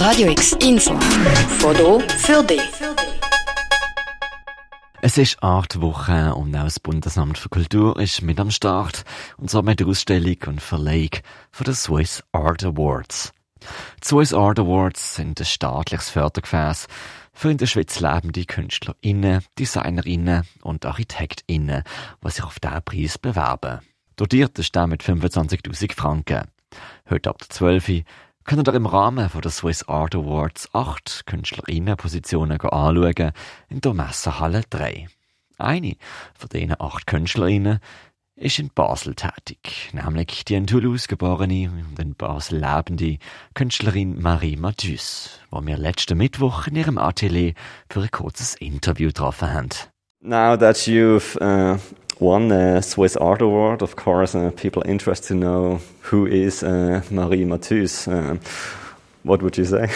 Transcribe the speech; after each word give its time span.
Radio 0.00 0.30
X 0.30 0.52
Info. 0.62 0.98
Foto 1.58 2.00
für 2.00 2.42
dich. 2.42 2.62
Es 5.02 5.18
ist 5.18 5.42
Artwoche 5.42 6.34
und 6.34 6.56
auch 6.56 6.64
das 6.64 6.80
Bundesamt 6.80 7.36
für 7.36 7.50
Kultur 7.50 8.00
ist 8.00 8.22
mit 8.22 8.40
am 8.40 8.50
Start. 8.50 9.04
Und 9.36 9.50
zwar 9.50 9.62
mit 9.62 9.78
der 9.78 9.88
Ausstellung 9.88 10.38
und 10.46 10.62
Verleihung 10.62 11.10
von 11.50 11.66
den 11.66 11.74
Swiss 11.74 12.24
Art 12.32 12.64
Awards. 12.64 13.34
Die 14.02 14.06
Swiss 14.06 14.32
Art 14.32 14.58
Awards 14.58 15.16
sind 15.16 15.38
ein 15.38 15.44
staatliches 15.44 16.08
Fördergefäß 16.08 16.86
für 17.34 17.50
in 17.50 17.58
der 17.58 17.66
Schweiz 17.66 18.00
lebende 18.00 18.46
KünstlerInnen, 18.46 19.44
DesignerInnen 19.58 20.44
und 20.62 20.86
ArchitektInnen, 20.86 21.82
die 22.24 22.30
sich 22.30 22.42
auf 22.42 22.58
diesen 22.58 22.82
Preis 22.86 23.18
bewerben. 23.18 23.80
Dotiert 24.16 24.58
ist 24.58 24.74
der 24.74 24.86
mit 24.86 25.02
25.000 25.02 25.94
Franken. 25.94 26.44
Heute 27.10 27.28
ab 27.28 27.38
der 27.38 27.50
12 27.50 28.04
können 28.50 28.66
ihr 28.66 28.74
im 28.74 28.86
Rahmen 28.86 29.30
der 29.32 29.50
Swiss 29.52 29.88
Art 29.88 30.16
Awards 30.16 30.68
acht 30.72 31.24
KünstlerInnen-Positionen 31.26 32.60
anschauen 32.60 33.30
in 33.68 33.80
der 33.80 33.94
Messehalle 33.94 34.62
3. 34.68 35.06
Eine 35.56 35.94
von 36.36 36.48
diesen 36.52 36.74
acht 36.80 37.06
KünstlerInnen 37.06 37.78
ist 38.34 38.58
in 38.58 38.70
Basel 38.74 39.14
tätig, 39.14 39.92
nämlich 39.92 40.44
die 40.44 40.56
in 40.56 40.66
Toulouse 40.66 41.06
geborene 41.06 41.70
und 41.70 41.96
in 42.00 42.16
Basel 42.16 42.58
lebende 42.58 43.18
Künstlerin 43.54 44.20
Marie 44.20 44.56
Mathius, 44.56 45.38
die 45.52 45.66
wir 45.68 45.78
letzten 45.78 46.18
Mittwoch 46.18 46.66
in 46.66 46.74
ihrem 46.74 46.98
Atelier 46.98 47.54
für 47.88 48.02
ein 48.02 48.10
kurzes 48.10 48.56
Interview 48.56 49.10
getroffen 49.10 49.52
haben. 49.52 49.68
Now 50.22 50.56
that 50.56 50.88
you've 50.88 51.36
uh, 51.40 51.78
won 52.20 52.48
the 52.48 52.80
Swiss 52.82 53.16
Art 53.16 53.42
Award, 53.42 53.82
of 53.82 53.96
course, 53.96 54.34
uh, 54.34 54.50
people 54.50 54.82
are 54.82 54.90
interested 54.90 55.28
to 55.28 55.34
know 55.34 55.80
who 56.00 56.26
is 56.26 56.62
uh, 56.62 57.02
Marie 57.10 57.44
Mathius. 57.44 58.06
Uh, 58.06 58.36
what 59.22 59.42
would 59.42 59.56
you 59.56 59.64
say? 59.64 59.88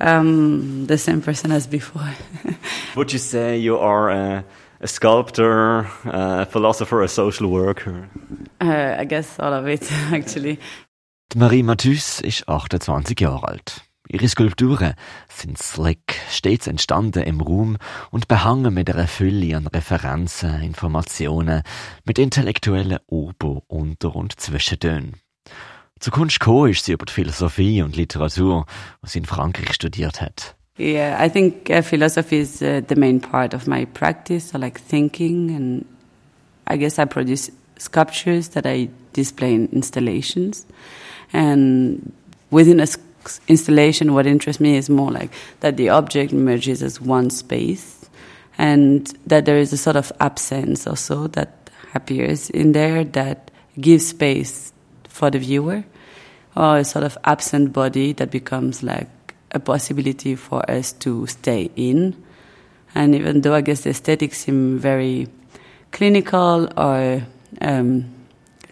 Um, 0.00 0.86
the 0.86 0.98
same 0.98 1.20
person 1.20 1.52
as 1.52 1.66
before. 1.66 2.14
would 2.96 3.12
you 3.12 3.18
say 3.18 3.58
you 3.58 3.78
are 3.78 4.10
a, 4.10 4.44
a 4.80 4.86
sculptor, 4.86 5.88
a 6.04 6.46
philosopher, 6.46 7.02
a 7.02 7.08
social 7.08 7.48
worker? 7.48 8.08
Uh, 8.60 8.96
I 8.98 9.04
guess 9.04 9.38
all 9.38 9.52
of 9.52 9.66
it, 9.66 9.90
actually. 10.12 10.58
Marie 11.34 11.62
Mathius 11.62 12.20
ist 12.20 12.44
28 12.46 13.20
Jahre 13.20 13.48
alt. 13.48 13.87
Ihre 14.10 14.26
Skulpturen 14.26 14.94
sind 15.28 15.58
slick, 15.58 16.18
stets 16.30 16.66
entstanden 16.66 17.22
im 17.24 17.42
Raum 17.42 17.76
und 18.10 18.26
behangen 18.26 18.72
mit 18.72 18.90
einer 18.90 19.06
Fülle 19.06 19.54
an 19.54 19.66
Referenzen, 19.66 20.62
Informationen, 20.62 21.62
mit 22.06 22.18
intellektuellen 22.18 22.98
Ober-, 23.06 23.62
Unter- 23.68 24.16
und 24.16 24.40
Zwischentönen. 24.40 25.16
Zur 26.00 26.12
Kunst 26.12 26.40
gekommen 26.40 26.70
ist 26.70 26.86
sie 26.86 26.92
über 26.92 27.04
die 27.04 27.12
Philosophie 27.12 27.82
und 27.82 27.96
Literatur, 27.96 28.64
was 29.02 29.12
sie 29.12 29.18
in 29.18 29.26
Frankreich 29.26 29.74
studiert 29.74 30.22
hat. 30.22 30.54
Yeah, 30.78 31.22
I 31.22 31.28
think 31.28 31.68
uh, 31.70 31.82
philosophy 31.82 32.38
is 32.38 32.62
uh, 32.62 32.80
the 32.88 32.94
main 32.94 33.20
part 33.20 33.52
of 33.52 33.66
my 33.66 33.84
practice, 33.84 34.50
so 34.50 34.58
like 34.58 34.80
thinking, 34.80 35.54
and 35.54 35.84
I 36.66 36.78
guess 36.78 36.98
I 36.98 37.04
produce 37.04 37.50
sculptures 37.78 38.50
that 38.50 38.64
I 38.64 38.88
display 39.12 39.54
in 39.54 39.68
installations. 39.72 40.66
And 41.32 42.12
within 42.50 42.78
a 42.80 42.86
installation, 43.48 44.14
what 44.14 44.26
interests 44.26 44.60
me 44.60 44.76
is 44.76 44.88
more 44.88 45.10
like 45.10 45.30
that 45.60 45.76
the 45.76 45.90
object 45.90 46.32
emerges 46.32 46.82
as 46.82 47.00
one 47.00 47.30
space, 47.30 48.08
and 48.56 49.06
that 49.26 49.44
there 49.44 49.58
is 49.58 49.72
a 49.72 49.76
sort 49.76 49.96
of 49.96 50.12
absence 50.20 50.86
also 50.86 51.28
that 51.28 51.70
appears 51.94 52.50
in 52.50 52.72
there 52.72 53.04
that 53.04 53.50
gives 53.80 54.08
space 54.08 54.72
for 55.08 55.30
the 55.30 55.38
viewer, 55.38 55.84
or 56.56 56.78
a 56.78 56.84
sort 56.84 57.04
of 57.04 57.16
absent 57.24 57.72
body 57.72 58.12
that 58.12 58.30
becomes 58.30 58.82
like 58.82 59.08
a 59.52 59.58
possibility 59.58 60.34
for 60.34 60.68
us 60.70 60.92
to 60.92 61.26
stay 61.26 61.70
in. 61.76 62.14
And 62.94 63.14
even 63.14 63.40
though 63.42 63.54
I 63.54 63.60
guess 63.60 63.82
the 63.82 63.90
aesthetics 63.90 64.38
seem 64.38 64.78
very 64.78 65.28
clinical 65.92 66.68
or 66.76 67.22
um, 67.60 68.12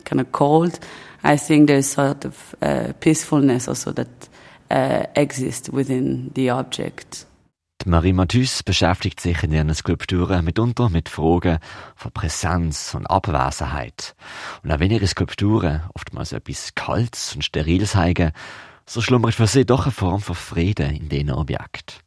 kind 0.04 0.20
of 0.20 0.32
cold, 0.32 0.78
I 1.22 1.36
think 1.36 1.68
there's 1.68 1.88
sort 1.88 2.24
of 2.24 2.54
uh, 2.62 2.92
peacefulness 3.00 3.68
also 3.68 3.92
that 3.92 4.28
uh, 4.70 5.04
exists 5.14 5.72
within 5.72 6.30
the 6.34 6.50
object. 6.50 7.26
Die 7.84 7.90
Marie 7.90 8.12
Mathius 8.12 8.62
beschäftigt 8.62 9.20
sich 9.20 9.42
in 9.44 9.52
ihren 9.52 9.72
Skulpturen 9.74 10.44
mitunter 10.44 10.88
mit 10.88 11.08
Fragen 11.08 11.58
von 11.94 12.10
Präsenz 12.10 12.94
und 12.94 13.06
Abwesenheit. 13.06 14.16
Und 14.64 14.72
auch 14.72 14.80
wenn 14.80 14.90
ihre 14.90 15.06
Skulpturen 15.06 15.82
oftmals 15.94 16.32
etwas 16.32 16.74
Kaltes 16.74 17.34
und 17.34 17.44
Steril 17.44 17.86
zeigen, 17.86 18.32
so 18.86 19.00
schlummert 19.00 19.34
für 19.34 19.46
sie 19.46 19.66
doch 19.66 19.84
eine 19.84 19.92
Form 19.92 20.20
von 20.20 20.34
Frieden 20.34 20.96
in 20.96 21.08
diesen 21.08 21.30
Objekt. 21.30 22.00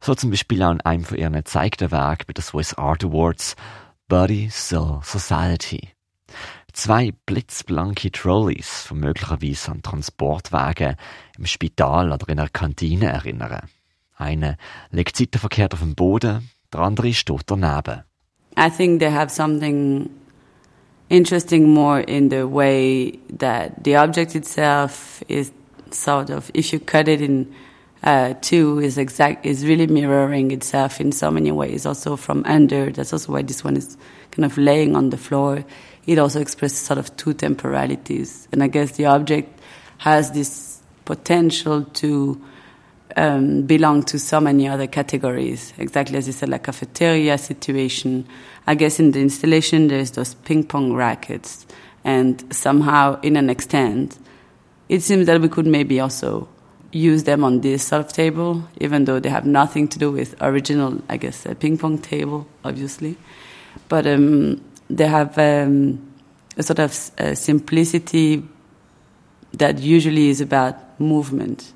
So 0.00 0.14
zum 0.14 0.30
Beispiel 0.30 0.62
auch 0.62 0.72
in 0.72 0.80
einem 0.82 1.04
von 1.04 1.16
ihren 1.16 1.32
gezeigten 1.32 1.90
Werken 1.90 2.24
bei 2.26 2.34
den 2.34 2.44
Swiss 2.44 2.74
Art 2.74 3.04
Awards 3.04 3.56
Body 4.08 4.50
Soul 4.50 5.00
Society. 5.02 5.93
Zwei 6.74 7.12
blitzblanke 7.24 8.10
Trolleys, 8.10 8.88
die 8.90 8.94
möglicherweise 8.96 9.70
an 9.70 9.80
Transportwagen 9.80 10.96
im 11.38 11.46
Spital 11.46 12.10
oder 12.10 12.28
in 12.28 12.40
einer 12.40 12.48
Kantine 12.48 13.06
erinnern. 13.06 13.68
Eine 14.16 14.56
liegt 14.90 15.16
seitenverkehrt 15.16 15.72
auf 15.74 15.80
dem 15.80 15.94
Boden, 15.94 16.50
der 16.72 16.80
andere 16.80 17.12
steht 17.14 17.42
daneben. 17.46 18.02
I 18.58 18.68
think 18.68 18.98
they 18.98 19.12
have 19.12 19.30
something 19.32 20.10
interesting 21.08 21.72
more 21.72 22.00
in 22.00 22.28
the 22.28 22.42
way 22.42 23.20
that 23.38 23.84
the 23.84 23.96
object 23.96 24.34
itself 24.34 25.24
is 25.28 25.52
sort 25.92 26.28
of, 26.28 26.50
if 26.56 26.72
you 26.72 26.80
cut 26.80 27.06
it 27.06 27.20
in 27.20 27.54
uh, 28.04 28.34
two, 28.42 28.78
is 28.80 28.98
exact 28.98 29.46
is 29.46 29.66
really 29.66 29.86
mirroring 29.86 30.50
itself 30.50 31.00
in 31.00 31.10
so 31.10 31.30
many 31.30 31.50
ways. 31.50 31.86
Also 31.86 32.16
from 32.16 32.44
under, 32.46 32.90
that's 32.90 33.12
also 33.14 33.32
why 33.32 33.42
this 33.42 33.64
one 33.64 33.76
is 33.76 33.96
kind 34.30 34.44
of 34.44 34.58
laying 34.58 34.94
on 34.94 35.08
the 35.08 35.16
floor. 35.16 35.64
It 36.06 36.18
also 36.18 36.40
expresses 36.40 36.78
sort 36.78 36.98
of 36.98 37.16
two 37.16 37.32
temporalities, 37.32 38.46
and 38.52 38.62
I 38.62 38.68
guess 38.68 38.92
the 38.92 39.06
object 39.06 39.58
has 39.98 40.32
this 40.32 40.82
potential 41.06 41.84
to 41.84 42.40
um, 43.16 43.62
belong 43.62 44.02
to 44.02 44.18
so 44.18 44.38
many 44.38 44.68
other 44.68 44.86
categories. 44.86 45.72
Exactly 45.78 46.18
as 46.18 46.26
you 46.26 46.34
said, 46.34 46.50
like 46.50 46.64
cafeteria 46.64 47.38
situation. 47.38 48.26
I 48.66 48.74
guess 48.74 49.00
in 49.00 49.12
the 49.12 49.20
installation 49.20 49.88
there's 49.88 50.10
those 50.10 50.34
ping 50.34 50.64
pong 50.64 50.92
rackets, 50.92 51.64
and 52.04 52.54
somehow, 52.54 53.18
in 53.22 53.38
an 53.38 53.48
extent, 53.48 54.18
it 54.90 55.00
seems 55.00 55.24
that 55.26 55.40
we 55.40 55.48
could 55.48 55.66
maybe 55.66 56.00
also 56.00 56.48
use 56.94 57.24
them 57.24 57.42
on 57.42 57.60
this 57.60 57.88
sort 57.88 58.06
of 58.06 58.12
table, 58.12 58.62
even 58.80 59.04
though 59.04 59.18
they 59.18 59.28
have 59.28 59.44
nothing 59.44 59.88
to 59.88 59.98
do 59.98 60.12
with 60.12 60.34
original, 60.40 61.02
I 61.08 61.16
guess, 61.16 61.44
a 61.44 61.54
ping 61.54 61.76
pong 61.76 61.98
table, 61.98 62.46
obviously. 62.64 63.16
But 63.88 64.06
um, 64.06 64.62
they 64.88 65.06
have 65.06 65.36
um, 65.36 66.00
a 66.56 66.62
sort 66.62 66.78
of 66.78 67.10
uh, 67.18 67.34
simplicity 67.34 68.44
that 69.54 69.80
usually 69.80 70.28
is 70.28 70.40
about 70.40 71.00
movement. 71.00 71.72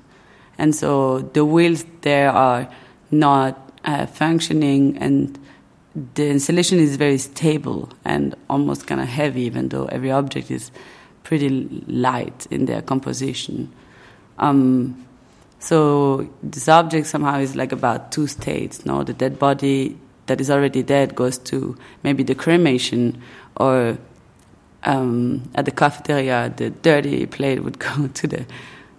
And 0.57 0.73
so 0.73 1.19
the 1.19 1.43
wheels 1.43 1.83
there 2.01 2.31
are 2.31 2.69
not 3.11 3.73
uh, 3.83 4.05
functioning, 4.05 4.97
and 4.99 5.37
the 6.15 6.29
installation 6.29 6.79
is 6.79 6.95
very 6.95 7.17
stable 7.17 7.89
and 8.05 8.35
almost 8.49 8.87
kind 8.87 9.01
of 9.01 9.07
heavy, 9.07 9.41
even 9.41 9.67
though 9.69 9.85
every 9.85 10.11
object 10.11 10.49
is 10.49 10.71
pretty 11.23 11.49
light 11.87 12.47
in 12.49 12.67
their 12.67 12.81
composition. 12.81 13.71
Um, 14.37 15.05
so 15.59 16.29
this 16.41 16.67
object 16.69 17.07
somehow 17.07 17.39
is 17.39 17.55
like 17.55 17.71
about 17.71 18.11
two 18.11 18.27
states. 18.27 18.85
No, 18.85 19.03
the 19.03 19.13
dead 19.13 19.37
body 19.37 19.97
that 20.27 20.39
is 20.39 20.49
already 20.49 20.83
dead 20.83 21.15
goes 21.15 21.37
to 21.37 21.77
maybe 22.03 22.23
the 22.23 22.35
cremation, 22.35 23.21
or 23.57 23.97
um, 24.83 25.49
at 25.55 25.65
the 25.65 25.71
cafeteria, 25.71 26.53
the 26.55 26.69
dirty 26.69 27.25
plate 27.25 27.63
would 27.63 27.79
go 27.87 28.07
to 28.07 28.27
the 28.27 28.45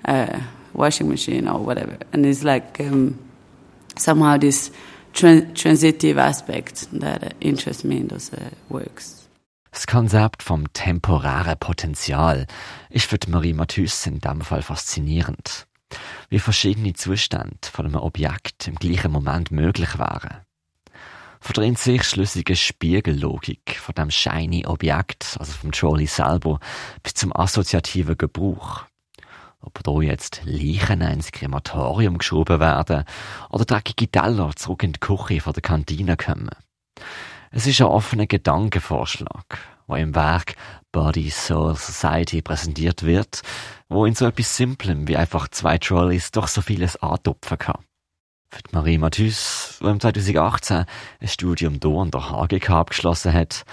uh, 0.04 0.40
washing 0.74 1.08
machine 1.08 1.48
or 1.48 1.60
whatever. 1.60 1.96
And 2.12 2.26
it's 2.26 2.44
like 2.44 2.78
um, 2.80 3.18
somehow 3.96 4.36
this 4.36 4.70
tran 5.14 5.54
transitive 5.54 6.18
aspect 6.18 6.88
that 6.92 7.24
uh, 7.24 7.28
interests 7.40 7.84
me 7.84 7.98
in 7.98 8.08
those 8.08 8.32
uh, 8.32 8.50
works. 8.68 9.16
Das 9.72 9.86
Konzept 9.86 10.42
vom 10.42 10.72
temporären 10.72 11.56
Potenzial 11.58 12.46
ist 12.90 13.06
für 13.06 13.18
Marie 13.28 13.52
Mathius 13.52 14.04
in 14.04 14.18
diesem 14.18 14.40
Fall 14.40 14.62
faszinierend. 14.62 15.68
Wie 16.28 16.38
verschiedene 16.38 16.92
Zustände 16.94 17.58
von 17.70 17.86
einem 17.86 17.96
Objekt 17.96 18.68
im 18.68 18.76
gleichen 18.76 19.12
Moment 19.12 19.50
möglich 19.50 19.98
wären. 19.98 20.42
Von 21.40 21.54
der 21.54 21.64
in 21.64 21.76
sich 21.76 22.04
schlüssigen 22.04 22.54
Spiegellogik 22.54 23.78
von 23.78 23.94
dem 23.94 24.10
shiny 24.10 24.66
Objekt, 24.66 25.36
also 25.38 25.52
vom 25.52 25.72
Trolley 25.72 26.06
selber, 26.06 26.60
bis 27.02 27.14
zum 27.14 27.34
assoziativen 27.34 28.18
Gebrauch. 28.18 28.84
Ob 29.62 29.82
da 29.82 30.00
jetzt 30.00 30.42
Leichen 30.44 31.00
ins 31.00 31.32
Krematorium 31.32 32.18
geschoben 32.18 32.60
werden 32.60 33.04
oder 33.50 33.64
dreckige 33.64 34.10
Teller 34.10 34.54
zurück 34.54 34.82
in 34.82 34.92
die 34.92 35.00
Küche 35.00 35.40
von 35.40 35.52
der 35.52 35.62
Kantine 35.62 36.16
kommen. 36.16 36.50
Es 37.50 37.66
ist 37.66 37.80
ein 37.80 37.88
offener 37.88 38.26
Gedankenvorschlag, 38.26 39.58
der 39.88 39.96
im 39.96 40.14
Werk 40.14 40.54
Body 40.92 41.30
Soul 41.30 41.74
Society 41.74 42.42
präsentiert 42.42 43.02
wird 43.02 43.42
wo 43.90 44.06
in 44.06 44.14
so 44.14 44.26
etwas 44.26 44.56
Simplem 44.56 45.08
wie 45.08 45.16
einfach 45.16 45.48
zwei 45.48 45.76
Trolleys 45.76 46.30
doch 46.30 46.48
so 46.48 46.62
vieles 46.62 46.96
antupfen 47.02 47.58
kann. 47.58 47.84
Für 48.48 48.62
Marie 48.72 48.98
Matthus, 48.98 49.78
die 49.80 49.86
im 49.86 50.00
2018 50.00 50.84
ein 51.20 51.28
Studium 51.28 51.78
hier 51.82 51.98
an 51.98 52.10
der 52.10 52.30
HGK 52.30 52.70
abgeschlossen 52.70 53.32
hat 53.32 53.64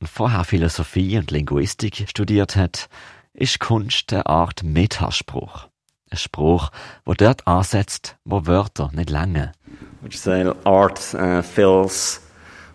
und 0.00 0.08
vorher 0.08 0.44
Philosophie 0.44 1.18
und 1.18 1.30
Linguistik 1.30 2.06
studiert 2.08 2.56
hat, 2.56 2.88
ist 3.34 3.60
Kunst 3.60 4.12
eine 4.12 4.26
Art 4.26 4.62
Metaspruch. 4.62 5.68
Ein 6.10 6.18
Spruch, 6.18 6.70
wo 7.04 7.14
dort 7.14 7.46
ansetzt, 7.46 8.16
wo 8.24 8.46
Wörter 8.46 8.90
nicht 8.92 9.10
lange. 9.10 9.52
Would 10.00 10.14
you 10.14 10.18
say 10.18 10.52
art 10.64 11.14
uh, 11.14 11.42
fills 11.42 12.20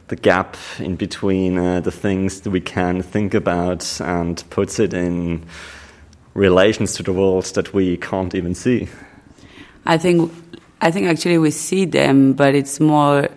the 0.10 0.16
gap 0.16 0.58
in 0.80 0.98
between 0.98 1.58
uh, 1.58 1.82
the 1.84 1.92
things 1.92 2.42
that 2.42 2.52
we 2.52 2.60
can 2.60 3.02
think 3.02 3.34
about 3.34 4.04
and 4.04 4.48
puts 4.50 4.78
it 4.80 4.94
in 4.94 5.44
relations 6.34 6.94
to 6.94 7.04
the 7.04 7.14
world 7.14 7.46
that 7.56 7.74
we 7.74 7.98
can't 7.98 8.34
even 8.36 8.56
see? 8.56 8.88
I 9.86 9.98
think 9.98 10.32
I 10.82 10.92
think 10.92 11.08
actually 11.08 11.38
we 11.38 11.52
see 11.52 11.86
them, 11.86 12.34
but 12.34 12.56
it's 12.56 12.80
more 12.80 13.30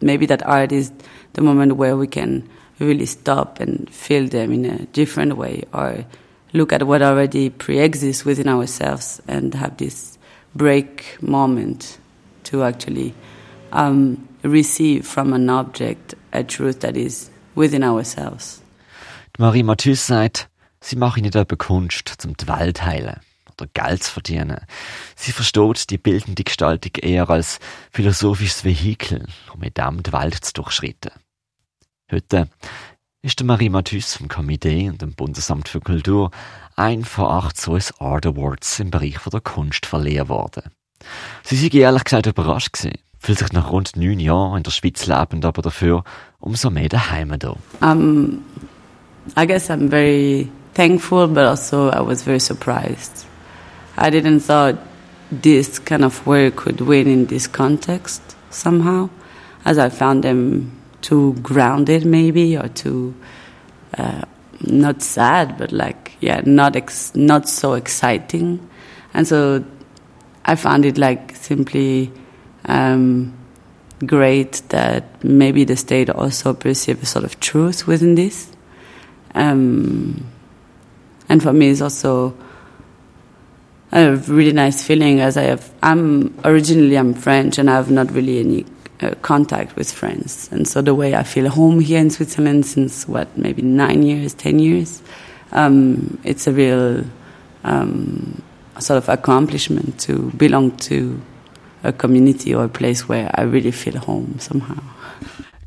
maybe 0.00 0.26
that 0.26 0.44
art 0.46 0.72
is 0.72 0.92
the 1.32 1.42
moment 1.42 1.76
where 1.76 1.96
we 1.96 2.06
can 2.06 2.48
really 2.78 3.06
stop 3.06 3.60
and 3.60 3.88
feel 3.90 4.28
them 4.28 4.52
in 4.52 4.64
a 4.64 4.86
different 4.86 5.36
way 5.36 5.64
or 5.72 6.04
look 6.52 6.72
at 6.72 6.82
what 6.84 7.02
already 7.02 7.50
pre-exists 7.50 8.24
within 8.24 8.48
ourselves 8.48 9.20
and 9.28 9.54
have 9.54 9.76
this 9.76 10.18
break 10.54 11.16
moment 11.20 11.98
to 12.44 12.62
actually 12.62 13.14
um, 13.72 14.28
receive 14.42 15.06
from 15.06 15.32
an 15.32 15.48
object 15.50 16.14
a 16.32 16.44
truth 16.44 16.80
that 16.80 16.96
is 16.96 17.30
within 17.54 17.82
ourselves. 17.82 18.60
Marie 19.38 19.62
Mathieu 19.62 19.94
sagt, 19.94 20.46
sie 20.84 20.96
mache 20.96 21.20
nicht 21.20 21.34
etwa 21.34 21.56
Kunst, 21.56 22.08
zum 22.18 22.34
heilen 22.48 23.20
oder 23.56 23.68
Geld 23.72 24.02
zu 24.02 24.12
verdienen. 24.12 24.60
Sie 25.16 25.32
versteht 25.32 25.90
die 25.90 25.98
bildende 25.98 26.44
Gestaltung 26.44 26.92
eher 26.96 27.28
als 27.30 27.58
philosophisches 27.90 28.64
Vehikel, 28.64 29.26
um 29.52 29.60
mit 29.60 29.78
dem 29.78 30.02
die 30.02 30.12
Welt 30.12 30.44
zu 30.44 30.52
durchschreiten. 30.54 31.12
Heute 32.10 32.48
ist 33.22 33.38
der 33.38 33.46
Marie 33.46 33.70
Matthus 33.70 34.14
vom 34.14 34.28
Komitee 34.28 34.88
und 34.90 35.00
dem 35.00 35.14
Bundesamt 35.14 35.68
für 35.68 35.80
Kultur 35.80 36.30
ein 36.76 37.04
von 37.04 37.26
acht 37.26 37.56
Swiss 37.56 37.92
Art 37.98 38.26
Awards 38.26 38.80
im 38.80 38.90
Bereich 38.90 39.16
der 39.32 39.40
Kunst 39.40 39.86
verliehen 39.86 40.28
worden. 40.28 40.70
Sie 41.44 41.56
sind 41.56 41.74
ehrlich 41.74 42.04
gesagt 42.04 42.26
überrascht 42.26 42.72
gewesen, 42.72 42.98
fühlt 43.18 43.38
sich 43.38 43.52
nach 43.52 43.70
rund 43.70 43.96
neun 43.96 44.20
Jahren 44.20 44.58
in 44.58 44.62
der 44.62 44.70
Schweiz 44.70 45.06
lebend 45.06 45.44
aber 45.44 45.62
dafür 45.62 46.04
umso 46.40 46.70
mehr 46.70 46.88
daheim 46.88 47.38
da. 47.38 47.56
Um, 47.80 48.42
I 49.36 49.46
guess 49.46 49.70
I'm 49.70 49.88
very 49.88 50.50
thankful, 50.74 51.28
but 51.28 51.46
also 51.46 51.90
I 51.90 52.00
was 52.00 52.22
very 52.22 52.40
surprised. 52.40 53.26
I 53.96 54.10
didn't 54.10 54.40
thought 54.40 54.78
this 55.30 55.78
kind 55.78 56.04
of 56.04 56.26
work 56.26 56.56
could 56.56 56.80
win 56.80 57.06
in 57.06 57.26
this 57.26 57.46
context 57.46 58.22
somehow, 58.50 59.10
as 59.64 59.78
I 59.78 59.88
found 59.88 60.24
them 60.24 60.80
too 61.04 61.34
grounded 61.42 62.06
maybe 62.06 62.56
or 62.56 62.68
too 62.68 63.14
uh, 63.98 64.22
not 64.62 65.02
sad 65.02 65.58
but 65.58 65.70
like 65.70 66.12
yeah 66.20 66.40
not 66.46 66.74
ex- 66.76 67.14
not 67.14 67.46
so 67.46 67.74
exciting 67.74 68.58
and 69.12 69.28
so 69.28 69.62
i 70.46 70.54
found 70.54 70.86
it 70.86 70.96
like 70.96 71.36
simply 71.36 72.10
um, 72.64 73.36
great 74.06 74.62
that 74.70 75.22
maybe 75.22 75.64
the 75.64 75.76
state 75.76 76.08
also 76.08 76.54
perceive 76.54 77.02
a 77.02 77.06
sort 77.06 77.24
of 77.24 77.38
truth 77.40 77.86
within 77.86 78.14
this 78.14 78.50
um, 79.34 80.26
and 81.28 81.42
for 81.42 81.52
me 81.52 81.68
it's 81.68 81.80
also 81.80 82.34
a 83.92 84.16
really 84.16 84.52
nice 84.52 84.82
feeling 84.82 85.20
as 85.20 85.36
i 85.36 85.42
have 85.42 85.72
i'm 85.82 86.34
originally 86.44 86.96
i'm 86.96 87.14
french 87.14 87.58
and 87.58 87.70
i 87.70 87.74
have 87.74 87.90
not 87.90 88.10
really 88.12 88.40
any 88.40 88.64
uh, 89.04 89.14
contact 89.22 89.76
with 89.76 89.90
friends. 89.90 90.48
And 90.52 90.66
so 90.66 90.80
the 90.80 90.94
way 90.94 91.14
I 91.14 91.24
feel 91.24 91.48
home 91.48 91.80
here 91.80 92.00
in 92.00 92.10
Switzerland 92.10 92.64
since 92.64 93.08
what, 93.08 93.36
maybe 93.36 93.60
nine 93.60 94.02
years, 94.02 94.34
ten 94.34 94.58
years, 94.58 95.02
um, 95.52 96.18
it's 96.24 96.46
a 96.46 96.52
real 96.52 97.04
um, 97.64 98.42
sort 98.78 98.98
of 98.98 99.08
accomplishment 99.08 99.98
to 100.00 100.30
belong 100.32 100.76
to 100.78 101.20
a 101.82 101.92
community 101.92 102.54
or 102.54 102.64
a 102.64 102.68
place 102.68 103.08
where 103.08 103.30
I 103.34 103.42
really 103.42 103.72
feel 103.72 103.98
home 103.98 104.38
somehow. 104.38 104.80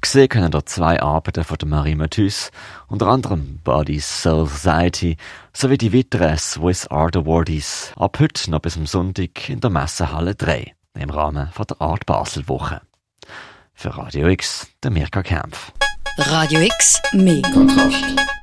Gesehen 0.01 0.29
können 0.29 0.51
da 0.51 0.65
zwei 0.65 1.01
Arbeiten 1.01 1.43
von 1.43 1.57
der 1.57 1.67
Marie 1.67 1.95
Matthus, 1.95 2.51
unter 2.87 3.07
anderem 3.07 3.59
Bodies 3.63 4.21
Soul 4.21 4.47
Society, 4.47 5.17
sowie 5.53 5.77
die 5.77 5.93
weiteren 5.93 6.37
Swiss 6.37 6.87
Art 6.87 7.15
Awardies, 7.15 7.93
ab 7.95 8.19
heute 8.19 8.51
noch 8.51 8.59
bis 8.59 8.73
zum 8.73 8.85
Sonntag 8.85 9.49
in 9.49 9.59
der 9.59 9.69
Messehalle 9.69 10.35
3, 10.35 10.73
im 10.99 11.09
Rahmen 11.09 11.49
von 11.51 11.65
der 11.65 11.81
Art 11.81 12.05
Basel 12.05 12.47
Woche. 12.47 12.81
Für 13.73 13.97
Radio 13.97 14.27
X, 14.27 14.67
der 14.83 14.91
Mirka 14.91 15.23
Kempf. 15.23 15.71
Radio 16.17 16.61
X, 16.61 17.01
mehr 17.13 17.41
Kontrast. 17.53 18.36